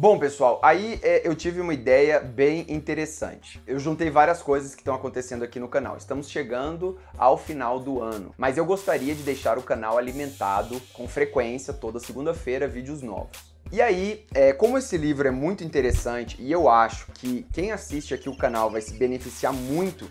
[0.00, 3.60] Bom, pessoal, aí é, eu tive uma ideia bem interessante.
[3.66, 5.96] Eu juntei várias coisas que estão acontecendo aqui no canal.
[5.96, 11.08] Estamos chegando ao final do ano, mas eu gostaria de deixar o canal alimentado com
[11.08, 13.52] frequência, toda segunda-feira, vídeos novos.
[13.72, 18.14] E aí, é, como esse livro é muito interessante e eu acho que quem assiste
[18.14, 20.08] aqui o canal vai se beneficiar muito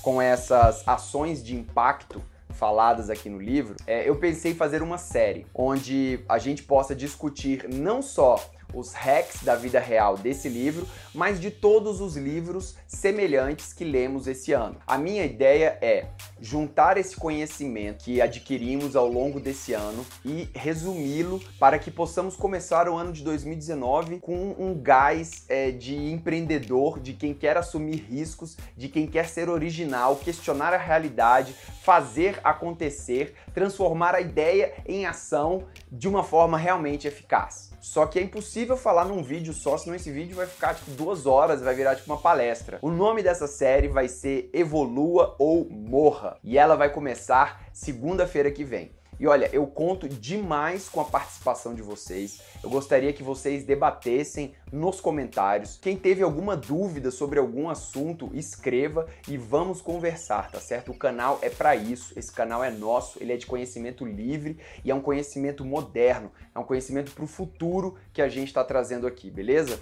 [0.00, 2.22] com essas ações de impacto
[2.56, 6.94] faladas aqui no livro, é, eu pensei em fazer uma série onde a gente possa
[6.94, 8.36] discutir não só
[8.74, 14.26] os hacks da vida real desse livro, mas de todos os livros semelhantes que lemos
[14.26, 14.76] esse ano.
[14.86, 16.08] A minha ideia é
[16.40, 22.88] juntar esse conhecimento que adquirimos ao longo desse ano e resumi-lo para que possamos começar
[22.88, 28.56] o ano de 2019 com um gás é, de empreendedor, de quem quer assumir riscos,
[28.76, 35.64] de quem quer ser original, questionar a realidade, fazer acontecer, transformar a ideia em ação
[35.90, 37.75] de uma forma realmente eficaz.
[37.86, 41.24] Só que é impossível falar num vídeo só, senão esse vídeo vai ficar tipo duas
[41.24, 42.80] horas, vai virar tipo uma palestra.
[42.82, 48.64] O nome dessa série vai ser Evolua ou Morra e ela vai começar segunda-feira que
[48.64, 48.90] vem.
[49.18, 52.40] E olha, eu conto demais com a participação de vocês.
[52.62, 55.78] Eu gostaria que vocês debatessem nos comentários.
[55.80, 60.92] Quem teve alguma dúvida sobre algum assunto, escreva e vamos conversar, tá certo?
[60.92, 62.18] O canal é para isso.
[62.18, 66.58] Esse canal é nosso, ele é de conhecimento livre e é um conhecimento moderno, é
[66.58, 69.80] um conhecimento para o futuro que a gente está trazendo aqui, beleza?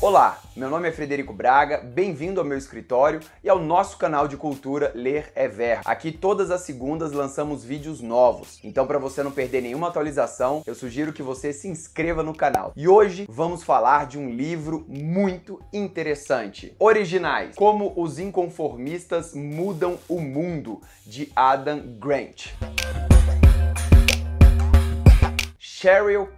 [0.00, 4.36] Olá, meu nome é Frederico Braga, bem-vindo ao meu escritório e ao nosso canal de
[4.36, 5.80] cultura Ler é Ver.
[5.84, 10.74] Aqui todas as segundas lançamos vídeos novos, então para você não perder nenhuma atualização, eu
[10.76, 12.72] sugiro que você se inscreva no canal.
[12.76, 16.76] E hoje vamos falar de um livro muito interessante.
[16.78, 22.52] Originais: Como os inconformistas mudam o mundo, de Adam Grant.
[25.78, 26.28] Cheryl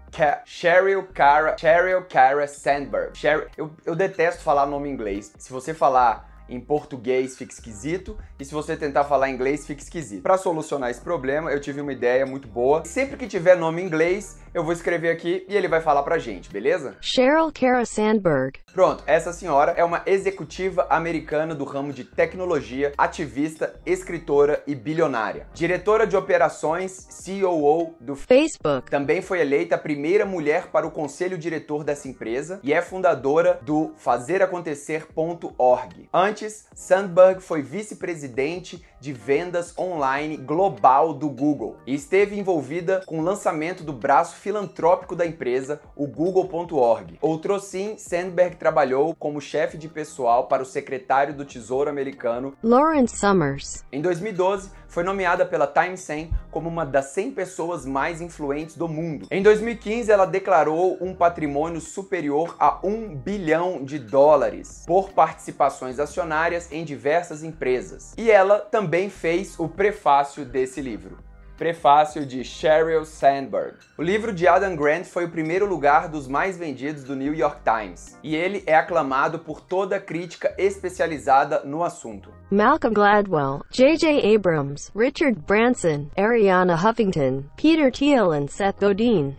[0.45, 3.17] Cheryl Cara Cheryl Cara Sandberg.
[3.17, 5.33] Cheryl, eu, eu detesto falar nome em inglês.
[5.39, 10.23] Se você falar em português fica esquisito e se você tentar falar inglês fica esquisito.
[10.23, 12.85] Para solucionar esse problema, eu tive uma ideia muito boa.
[12.85, 16.19] Sempre que tiver nome em inglês, eu vou escrever aqui e ele vai falar pra
[16.19, 16.97] gente, beleza?
[17.01, 18.59] Cheryl Cara Sandberg.
[18.73, 25.47] Pronto, essa senhora é uma executiva americana do ramo de tecnologia, ativista, escritora e bilionária.
[25.55, 28.91] Diretora de operações, COO do Facebook.
[28.91, 33.61] Também foi eleita a primeira mulher para o conselho diretor dessa empresa e é fundadora
[33.63, 36.09] do fazeracontecer.org.
[36.13, 43.23] Antes, Sandberg foi vice-presidente de vendas online global do Google e esteve envolvida com o
[43.23, 47.19] lançamento do braço filantrópico da empresa, o Google.org.
[47.21, 53.85] Outrossim, Sandberg trabalhou como chefe de pessoal para o secretário do Tesouro americano Lawrence Summers.
[53.91, 58.89] Em 2012, foi nomeada pela Time 100 como uma das 100 pessoas mais influentes do
[58.89, 59.27] mundo.
[59.31, 66.71] Em 2015, ela declarou um patrimônio superior a 1 bilhão de dólares por participações acionárias
[66.73, 68.15] em diversas empresas.
[68.19, 71.30] E ela também fez o prefácio desse livro
[71.61, 73.77] prefácio de Sheryl Sandberg.
[73.99, 77.59] O livro de Adam Grant foi o primeiro lugar dos mais vendidos do New York
[77.63, 82.33] Times, e ele é aclamado por toda a crítica especializada no assunto.
[82.51, 84.35] Malcolm Gladwell, J.J.
[84.35, 89.37] Abrams, Richard Branson, Ariana Huffington, Peter Thiel e Seth Godin.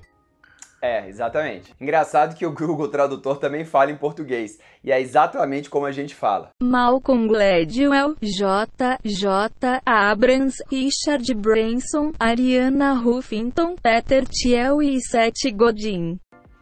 [0.82, 1.74] É, exatamente.
[1.80, 6.16] Engraçado que o Google Tradutor também fala em português, e é exatamente como a gente
[6.16, 6.50] fala.
[6.62, 8.98] Malcolm Gladwell, J.
[9.06, 9.82] J.
[9.86, 16.20] Abrams, Richard Branson, Ariana Huffington, Peter Thiel e Seth Godin.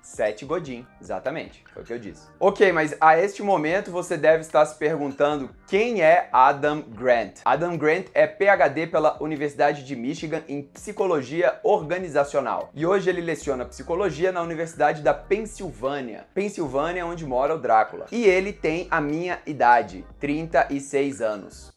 [0.10, 2.28] Sete Godin, exatamente, foi o que eu disse.
[2.40, 7.42] Ok, mas a este momento você deve estar se perguntando quem é Adam Grant.
[7.46, 13.66] Adam Grant é PhD pela Universidade de Michigan em Psicologia Organizacional e hoje ele leciona
[13.66, 16.26] Psicologia na Universidade da Pensilvânia.
[16.34, 18.08] Pensilvânia é onde mora o Drácula.
[18.12, 21.72] E ele tem a minha idade, 36 anos.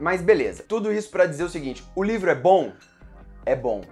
[0.00, 2.72] Mas beleza, tudo isso para dizer o seguinte, o livro é bom?
[3.44, 3.82] É bom.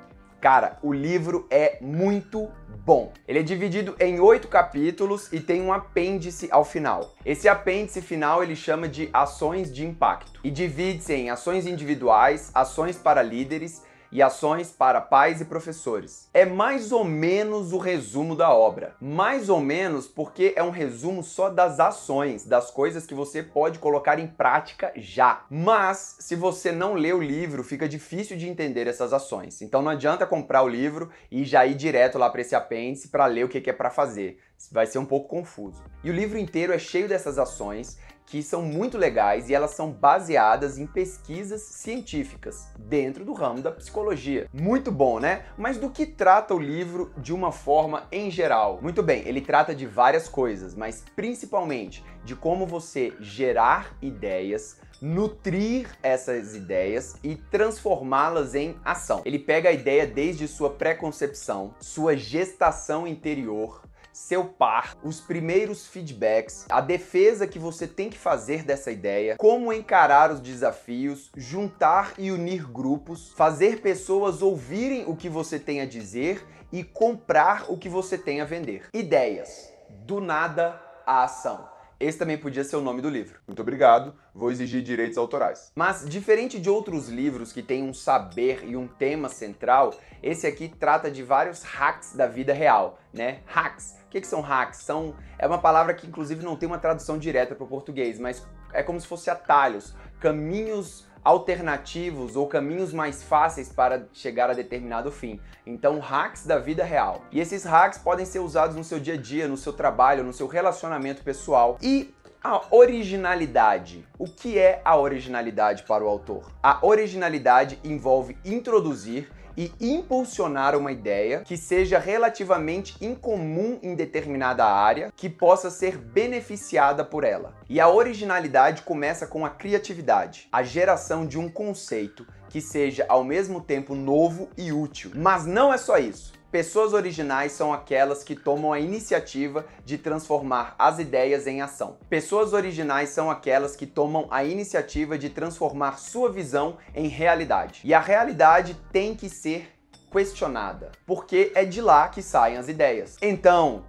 [0.43, 2.51] Cara, o livro é muito
[2.85, 3.13] bom.
[3.29, 7.15] Ele é dividido em oito capítulos e tem um apêndice ao final.
[7.25, 12.97] Esse apêndice final ele chama de ações de impacto e divide-se em ações individuais, ações
[12.97, 16.29] para líderes e ações para pais e professores.
[16.35, 18.95] É mais ou menos o resumo da obra.
[19.01, 23.79] Mais ou menos porque é um resumo só das ações, das coisas que você pode
[23.79, 25.45] colocar em prática já.
[25.51, 29.63] Mas se você não lê o livro, fica difícil de entender essas ações.
[29.63, 33.27] Então não adianta comprar o livro e já ir direto lá para esse apêndice para
[33.27, 34.39] ler o que é para fazer.
[34.71, 35.83] Vai ser um pouco confuso.
[36.05, 39.91] E o livro inteiro é cheio dessas ações que são muito legais e elas são
[39.91, 44.49] baseadas em pesquisas científicas dentro do ramo da psicologia.
[44.53, 45.45] Muito bom, né?
[45.57, 48.79] Mas do que trata o livro de uma forma em geral?
[48.81, 55.89] Muito bem, ele trata de várias coisas, mas principalmente de como você gerar ideias nutrir
[56.01, 59.21] essas ideias e transformá-las em ação.
[59.25, 63.83] Ele pega a ideia desde sua pré-concepção, sua gestação interior,
[64.23, 69.73] seu par, os primeiros feedbacks, a defesa que você tem que fazer dessa ideia, como
[69.73, 75.87] encarar os desafios, juntar e unir grupos, fazer pessoas ouvirem o que você tem a
[75.87, 78.89] dizer e comprar o que você tem a vender.
[78.95, 79.73] Ideias.
[80.07, 81.69] Do nada à ação.
[82.03, 83.39] Esse também podia ser o nome do livro.
[83.47, 85.71] Muito obrigado, vou exigir direitos autorais.
[85.73, 90.69] Mas, diferente de outros livros que têm um saber e um tema central, esse aqui
[90.69, 93.43] trata de vários hacks da vida real, né?
[93.47, 93.95] Hacks.
[94.05, 94.81] O que, que são hacks?
[94.81, 98.45] São, é uma palavra que, inclusive, não tem uma tradução direta para o português, mas
[98.73, 105.11] é como se fosse atalhos, caminhos alternativos ou caminhos mais fáceis para chegar a determinado
[105.11, 105.41] fim.
[105.67, 107.23] Então, hacks da vida real.
[107.31, 110.33] E esses hacks podem ser usados no seu dia a dia, no seu trabalho, no
[110.33, 111.79] seu relacionamento pessoal.
[111.81, 114.05] E a originalidade.
[114.19, 116.51] O que é a originalidade para o autor?
[116.61, 125.13] A originalidade envolve introduzir e impulsionar uma ideia que seja relativamente incomum em determinada área,
[125.17, 127.55] que possa ser beneficiada por ela.
[127.69, 133.25] E a originalidade começa com a criatividade, a geração de um conceito que seja ao
[133.25, 135.11] mesmo tempo novo e útil.
[135.15, 136.42] Mas não é só isso.
[136.53, 141.97] Pessoas originais são aquelas que tomam a iniciativa de transformar as ideias em ação.
[142.11, 147.81] Pessoas originais são aquelas que tomam a iniciativa de transformar sua visão em realidade.
[147.85, 149.73] E a realidade tem que ser
[150.13, 153.17] questionada, porque é de lá que saem as ideias.
[153.23, 153.87] Então,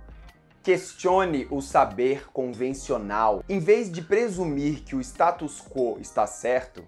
[0.63, 3.43] Questione o saber convencional.
[3.49, 6.85] Em vez de presumir que o status quo está certo,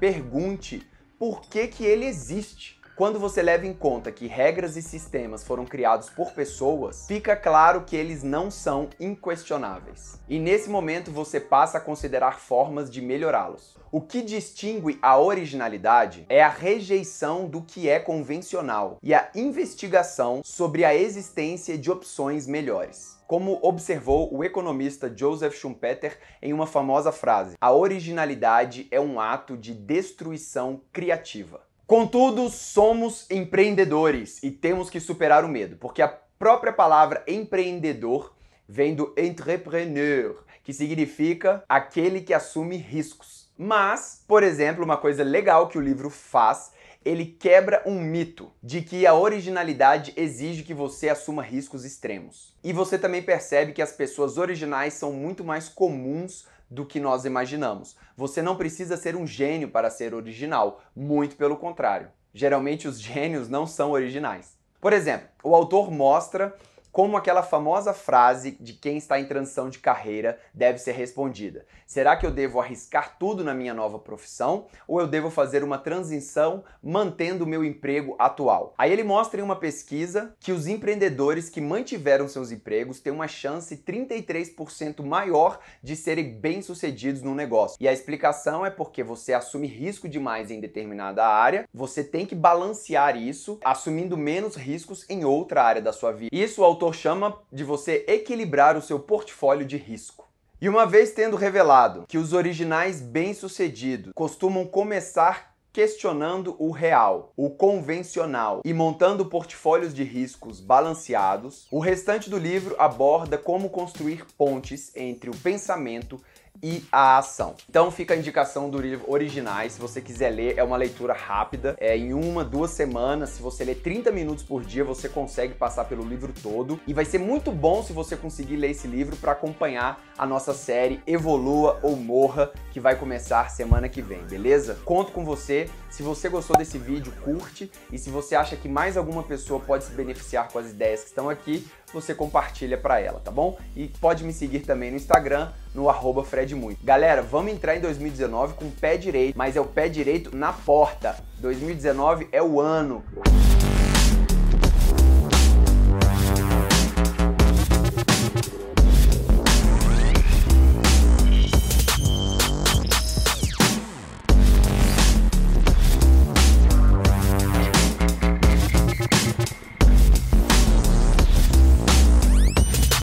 [0.00, 2.73] pergunte por que, que ele existe.
[2.96, 7.82] Quando você leva em conta que regras e sistemas foram criados por pessoas, fica claro
[7.82, 10.20] que eles não são inquestionáveis.
[10.28, 13.76] E nesse momento você passa a considerar formas de melhorá-los.
[13.90, 20.40] O que distingue a originalidade é a rejeição do que é convencional e a investigação
[20.44, 23.18] sobre a existência de opções melhores.
[23.26, 29.56] Como observou o economista Joseph Schumpeter em uma famosa frase: a originalidade é um ato
[29.56, 31.60] de destruição criativa.
[31.86, 38.34] Contudo, somos empreendedores e temos que superar o medo, porque a própria palavra empreendedor
[38.66, 43.50] vem do entrepreneur, que significa aquele que assume riscos.
[43.56, 46.72] Mas, por exemplo, uma coisa legal que o livro faz,
[47.04, 52.56] ele quebra um mito de que a originalidade exige que você assuma riscos extremos.
[52.64, 57.24] E você também percebe que as pessoas originais são muito mais comuns do que nós
[57.24, 57.96] imaginamos.
[58.16, 62.08] Você não precisa ser um gênio para ser original, muito pelo contrário.
[62.32, 64.56] Geralmente os gênios não são originais.
[64.80, 66.54] Por exemplo, o autor mostra
[66.94, 71.66] como aquela famosa frase de quem está em transição de carreira deve ser respondida.
[71.88, 75.76] Será que eu devo arriscar tudo na minha nova profissão ou eu devo fazer uma
[75.76, 78.74] transição mantendo o meu emprego atual?
[78.78, 83.26] Aí ele mostra em uma pesquisa que os empreendedores que mantiveram seus empregos têm uma
[83.26, 87.76] chance 33% maior de serem bem-sucedidos no negócio.
[87.80, 92.36] E a explicação é porque você assume risco demais em determinada área, você tem que
[92.36, 96.30] balancear isso, assumindo menos riscos em outra área da sua vida.
[96.32, 100.28] Isso autor chama de você equilibrar o seu portfólio de risco.
[100.60, 107.50] E uma vez tendo revelado que os originais bem-sucedidos costumam começar questionando o real, o
[107.50, 114.94] convencional e montando portfólios de riscos balanceados, o restante do livro aborda como construir pontes
[114.94, 116.20] entre o pensamento
[116.62, 117.54] e a ação.
[117.68, 121.76] Então fica a indicação do livro originais, se você quiser ler, é uma leitura rápida,
[121.78, 125.84] é em uma, duas semanas, se você ler 30 minutos por dia, você consegue passar
[125.84, 129.32] pelo livro todo e vai ser muito bom se você conseguir ler esse livro para
[129.32, 134.78] acompanhar a nossa série Evolua ou Morra, que vai começar semana que vem, beleza?
[134.84, 135.68] Conto com você.
[135.90, 139.84] Se você gostou desse vídeo, curte e se você acha que mais alguma pessoa pode
[139.84, 143.56] se beneficiar com as ideias que estão aqui, você compartilha para ela, tá bom?
[143.74, 146.84] E pode me seguir também no Instagram, no arroba FredMuito.
[146.84, 150.52] Galera, vamos entrar em 2019 com o pé direito, mas é o pé direito na
[150.52, 151.16] porta.
[151.38, 153.04] 2019 é o ano.